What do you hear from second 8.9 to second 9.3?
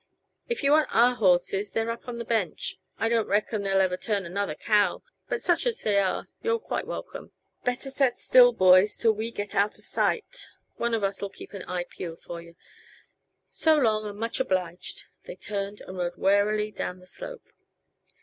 till we